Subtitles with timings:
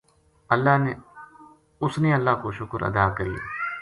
[1.83, 3.41] اس نے اللہ کو شکر ادا کریو